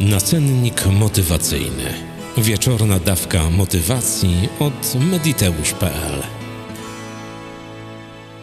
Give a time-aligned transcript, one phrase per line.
[0.00, 1.94] Nacennik motywacyjny.
[2.38, 6.39] Wieczorna dawka motywacji od mediteusz.pl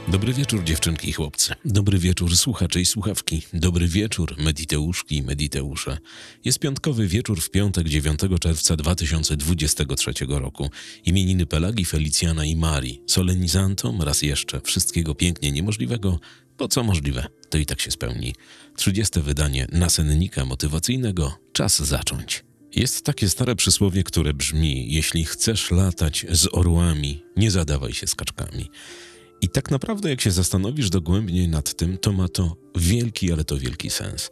[0.08, 1.54] Dobry wieczór dziewczynki i chłopcy.
[1.66, 3.42] Dobry wieczór słuchacze i słuchawki.
[3.54, 5.98] Dobry wieczór mediteuszki i mediteusze.
[6.46, 10.70] Jest piątkowy wieczór w piątek 9 czerwca 2023 roku.
[11.06, 13.02] Imieniny Pelagi, Felicjana i Marii.
[13.08, 16.20] Solenizantom raz jeszcze wszystkiego pięknie niemożliwego,
[16.58, 18.36] bo co możliwe, to i tak się spełni.
[18.76, 19.22] 30.
[19.22, 21.38] wydanie nasennika motywacyjnego.
[21.54, 22.44] Czas zacząć.
[22.76, 28.70] Jest takie stare przysłowie, które brzmi: Jeśli chcesz latać z orłami, nie zadawaj się skaczkami.
[29.42, 33.58] I tak naprawdę, jak się zastanowisz dogłębnie nad tym, to ma to wielki, ale to
[33.58, 34.30] wielki sens.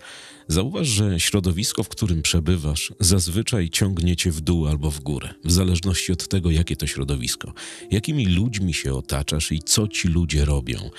[0.48, 5.52] Zauważ, że środowisko, w którym przebywasz, zazwyczaj ciągnie cię w dół albo w górę, w
[5.52, 7.54] zależności od tego, jakie to środowisko,
[7.91, 10.90] jakimi ludźmi się otaczasz i co ci ludzie robią.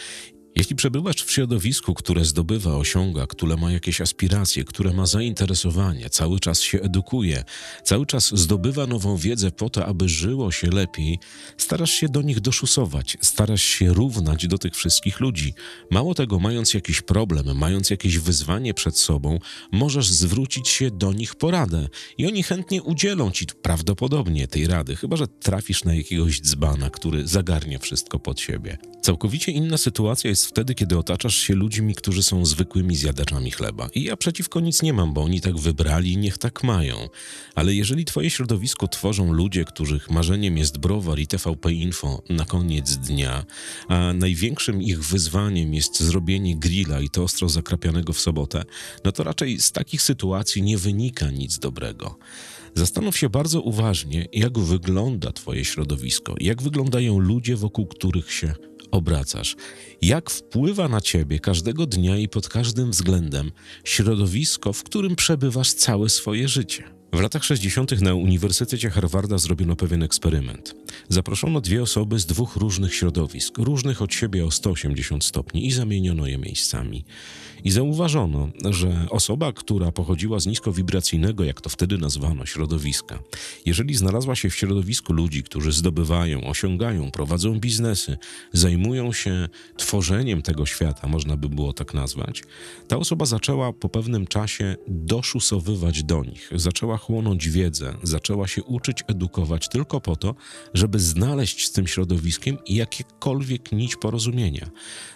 [0.57, 6.41] Jeśli przebywasz w środowisku, które zdobywa, osiąga, które ma jakieś aspiracje, które ma zainteresowanie, cały
[6.41, 7.45] czas się edukuje,
[7.85, 11.19] cały czas zdobywa nową wiedzę po to, aby żyło się lepiej,
[11.57, 15.55] starasz się do nich doszusować, starasz się równać do tych wszystkich ludzi.
[15.91, 19.39] Mało tego, mając jakiś problem, mając jakieś wyzwanie przed sobą,
[19.73, 25.17] możesz zwrócić się do nich poradę i oni chętnie udzielą ci prawdopodobnie tej rady, chyba
[25.17, 28.79] że trafisz na jakiegoś dzbana, który zagarnia wszystko pod siebie.
[29.03, 33.89] Całkowicie inna sytuacja jest wtedy, kiedy otaczasz się ludźmi, którzy są zwykłymi zjadaczami chleba.
[33.95, 37.09] I ja przeciwko nic nie mam, bo oni tak wybrali i niech tak mają.
[37.55, 42.97] Ale jeżeli twoje środowisko tworzą ludzie, których marzeniem jest browar i TVP Info na koniec
[42.97, 43.45] dnia,
[43.89, 48.65] a największym ich wyzwaniem jest zrobienie grilla i to ostro zakrapianego w sobotę,
[49.05, 52.19] no to raczej z takich sytuacji nie wynika nic dobrego.
[52.75, 58.55] Zastanów się bardzo uważnie, jak wygląda Twoje środowisko, jak wyglądają ludzie, wokół których się
[58.91, 59.57] obracasz,
[60.03, 63.53] jak wpływa na ciebie każdego dnia i pod każdym względem
[63.85, 66.96] środowisko, w którym przebywasz całe swoje życie.
[67.17, 68.01] W latach 60.
[68.01, 70.75] na Uniwersytecie Harvarda zrobiono pewien eksperyment.
[71.09, 76.27] Zaproszono dwie osoby z dwóch różnych środowisk, różnych od siebie o 180 stopni i zamieniono
[76.27, 77.05] je miejscami.
[77.65, 83.19] I zauważono, że osoba, która pochodziła z niskowibracyjnego, jak to wtedy nazwano, środowiska,
[83.67, 88.17] jeżeli znalazła się w środowisku ludzi, którzy zdobywają, osiągają, prowadzą biznesy,
[88.53, 92.43] zajmują się tworzeniem tego świata, można by było tak nazwać,
[92.89, 99.05] ta osoba zaczęła po pewnym czasie doszusowywać do nich, zaczęła chłonąć wiedzę, zaczęła się uczyć,
[99.07, 100.35] edukować tylko po to,
[100.75, 104.71] żeby znaleźć z tym środowiskiem jakiekolwiek nić porozumienia.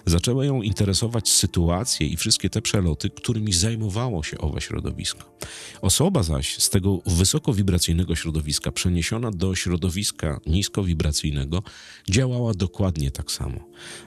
[0.06, 5.36] Zaczęła ją interesować sytuacje i wszystkie te przeloty, którymi zajmowało się owe środowisko.
[5.82, 11.62] Osoba zaś z tego wysokowibracyjnego środowiska przeniesiona do środowiska niskowibracyjnego
[12.10, 13.60] działała dokładnie tak samo.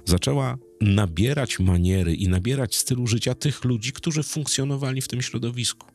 [0.05, 5.92] Zaczęła nabierać maniery i nabierać stylu życia tych ludzi, którzy funkcjonowali w tym środowisku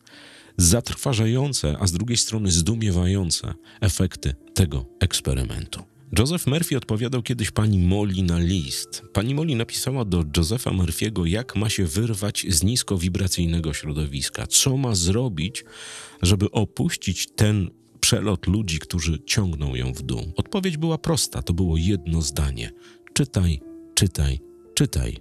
[0.59, 5.83] zatrważające, a z drugiej strony zdumiewające efekty tego eksperymentu.
[6.19, 9.03] Joseph Murphy odpowiadał kiedyś pani Molly na list.
[9.13, 14.95] Pani Molly napisała do Josepha Murphy'ego, jak ma się wyrwać z niskowibracyjnego środowiska, co ma
[14.95, 15.65] zrobić,
[16.23, 17.71] żeby opuścić ten
[18.01, 20.33] przelot ludzi, którzy ciągną ją w dół.
[20.37, 22.73] Odpowiedź była prosta, to było jedno zdanie:
[23.13, 23.61] czytaj,
[23.95, 24.41] czytaj,
[24.79, 25.17] czytaj.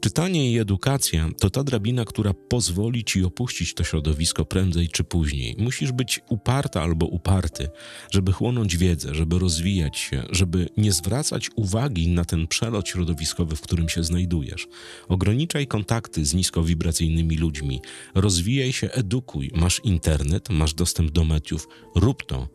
[0.00, 5.56] Czytanie i edukacja to ta drabina, która pozwoli ci opuścić to środowisko prędzej czy później.
[5.58, 7.68] Musisz być uparta albo uparty,
[8.10, 13.60] żeby chłonąć wiedzę, żeby rozwijać się, żeby nie zwracać uwagi na ten przelot środowiskowy, w
[13.60, 14.68] którym się znajdujesz.
[15.08, 17.80] Ograniczaj kontakty z niskowibracyjnymi ludźmi,
[18.14, 19.50] rozwijaj się, edukuj.
[19.54, 22.48] Masz internet, masz dostęp do mediów, rób to.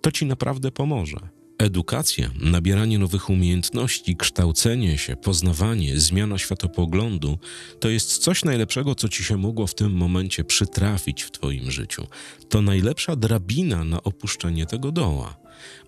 [0.00, 1.39] To ci naprawdę pomoże.
[1.60, 7.38] Edukacja, nabieranie nowych umiejętności, kształcenie się, poznawanie, zmiana światopoglądu
[7.80, 12.06] to jest coś najlepszego, co ci się mogło w tym momencie przytrafić w Twoim życiu.
[12.48, 15.36] To najlepsza drabina na opuszczenie tego doła.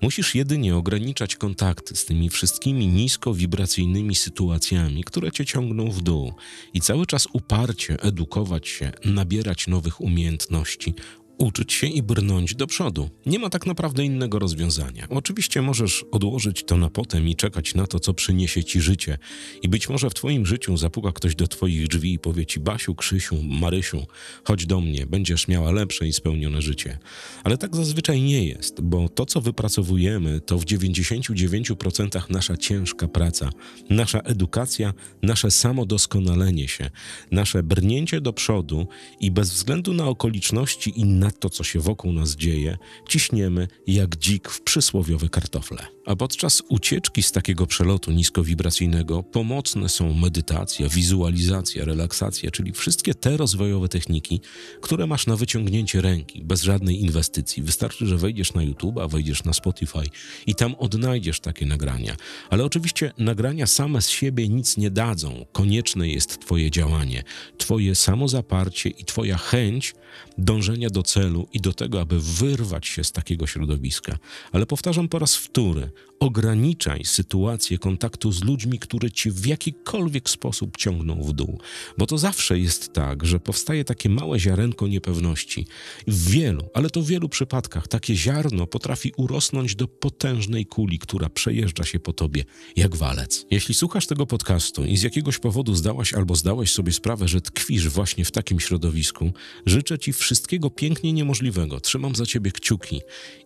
[0.00, 6.32] Musisz jedynie ograniczać kontakty z tymi wszystkimi niskowibracyjnymi sytuacjami, które cię ciągną w dół
[6.74, 10.94] i cały czas uparcie edukować się, nabierać nowych umiejętności,
[11.42, 13.10] uczyć się i brnąć do przodu.
[13.26, 15.06] Nie ma tak naprawdę innego rozwiązania.
[15.10, 19.18] Oczywiście możesz odłożyć to na potem i czekać na to, co przyniesie ci życie.
[19.62, 22.94] I być może w twoim życiu zapuka ktoś do twoich drzwi i powie ci Basiu,
[22.94, 24.06] Krzysiu, Marysiu,
[24.44, 26.98] chodź do mnie, będziesz miała lepsze i spełnione życie.
[27.44, 33.50] Ale tak zazwyczaj nie jest, bo to, co wypracowujemy, to w 99% nasza ciężka praca,
[33.90, 34.92] nasza edukacja,
[35.22, 36.90] nasze samodoskonalenie się,
[37.30, 38.86] nasze brnięcie do przodu
[39.20, 44.16] i bez względu na okoliczności i na to, co się wokół nas dzieje, ciśniemy jak
[44.16, 45.86] dzik w przysłowiowe kartofle.
[46.06, 53.36] A podczas ucieczki z takiego przelotu niskowibracyjnego pomocne są medytacja, wizualizacja, relaksacja, czyli wszystkie te
[53.36, 54.40] rozwojowe techniki,
[54.80, 57.62] które masz na wyciągnięcie ręki, bez żadnej inwestycji.
[57.62, 60.02] Wystarczy, że wejdziesz na YouTube, wejdziesz na Spotify
[60.46, 62.16] i tam odnajdziesz takie nagrania.
[62.50, 65.46] Ale oczywiście nagrania same z siebie nic nie dadzą.
[65.52, 67.24] Konieczne jest Twoje działanie,
[67.58, 69.94] Twoje samozaparcie i Twoja chęć
[70.38, 71.21] dążenia do celu
[71.52, 74.18] i do tego, aby wyrwać się z takiego środowiska.
[74.52, 75.90] Ale powtarzam po raz wtóry,
[76.20, 81.60] ograniczaj sytuację kontaktu z ludźmi, które ci w jakikolwiek sposób ciągną w dół.
[81.98, 85.66] Bo to zawsze jest tak, że powstaje takie małe ziarenko niepewności.
[86.06, 91.28] W wielu, ale to w wielu przypadkach takie ziarno potrafi urosnąć do potężnej kuli, która
[91.28, 92.44] przejeżdża się po tobie
[92.76, 93.46] jak walec.
[93.50, 97.88] Jeśli słuchasz tego podcastu i z jakiegoś powodu zdałaś albo zdałeś sobie sprawę, że tkwisz
[97.88, 99.32] właśnie w takim środowisku,
[99.66, 100.70] życzę ci wszystkiego
[101.02, 101.80] pięknie niemożliwego.
[101.80, 103.00] Trzymam za ciebie kciuki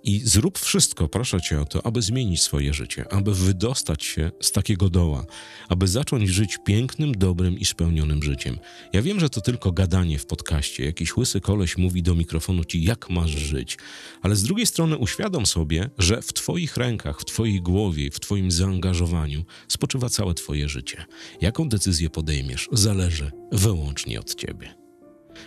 [0.05, 4.53] i zrób wszystko, proszę cię o to, aby zmienić swoje życie, aby wydostać się z
[4.53, 5.27] takiego doła,
[5.69, 8.59] aby zacząć żyć pięknym, dobrym i spełnionym życiem.
[8.93, 10.85] Ja wiem, że to tylko gadanie w podcaście.
[10.85, 13.79] Jakiś łysy koleś mówi do mikrofonu ci, jak masz żyć.
[14.23, 18.51] Ale z drugiej strony uświadom sobie, że w twoich rękach, w twojej głowie, w twoim
[18.51, 21.05] zaangażowaniu spoczywa całe twoje życie.
[21.41, 24.86] Jaką decyzję podejmiesz, zależy wyłącznie od ciebie.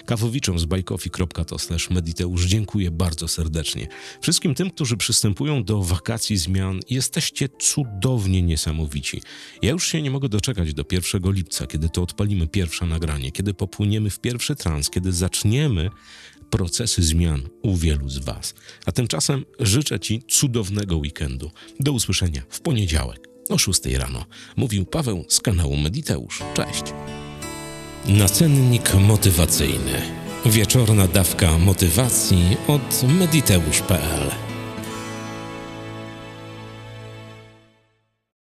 [0.05, 1.57] Kawowiczom z bajkofi.to
[1.89, 3.87] mediteusz dziękuję bardzo serdecznie.
[4.21, 9.21] Wszystkim tym, którzy przystępują do wakacji zmian, jesteście cudownie niesamowici.
[9.61, 13.53] Ja już się nie mogę doczekać do 1 lipca, kiedy to odpalimy pierwsze nagranie, kiedy
[13.53, 15.89] popłyniemy w pierwszy trans, kiedy zaczniemy
[16.49, 18.53] procesy zmian u wielu z Was.
[18.85, 21.51] A tymczasem życzę Ci cudownego weekendu.
[21.79, 24.25] Do usłyszenia w poniedziałek o 6 rano.
[24.55, 26.39] Mówił Paweł z kanału Mediteusz.
[26.53, 26.83] Cześć.
[28.07, 30.01] Nacennik motywacyjny.
[30.45, 34.48] Wieczorna dawka motywacji od mediteusz.pl